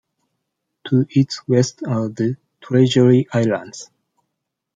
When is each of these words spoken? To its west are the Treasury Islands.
To 0.87 1.05
its 1.11 1.47
west 1.47 1.83
are 1.83 2.09
the 2.09 2.35
Treasury 2.59 3.27
Islands. 3.33 3.91